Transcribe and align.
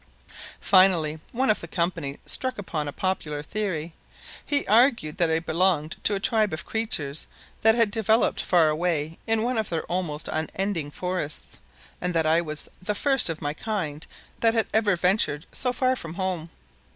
Finally 0.59 1.19
one 1.31 1.51
of 1.51 1.59
the 1.61 1.67
company 1.67 2.17
struck 2.25 2.57
upon 2.57 2.87
a 2.87 2.91
popular 2.91 3.43
theory. 3.43 3.93
He 4.43 4.65
argued 4.65 5.17
that 5.17 5.29
I 5.29 5.37
belonged 5.37 5.95
to 6.05 6.15
a 6.15 6.19
tribe 6.19 6.53
of 6.53 6.65
creatures 6.65 7.27
that 7.61 7.75
had 7.75 7.91
developed 7.91 8.41
far 8.41 8.69
away 8.69 9.19
in 9.27 9.43
one 9.43 9.59
of 9.59 9.69
their 9.69 9.83
almost 9.83 10.27
unending 10.27 10.89
forests, 10.89 11.59
and 12.01 12.15
that 12.15 12.25
I 12.25 12.41
was 12.41 12.67
the 12.81 12.95
first 12.95 13.29
of 13.29 13.43
my 13.43 13.53
kind 13.53 14.07
that 14.39 14.55
had 14.55 14.65
ever 14.73 14.95
ventured 14.95 15.45
so 15.51 15.71
far 15.71 15.95
from 15.95 16.15
home. 16.15 16.49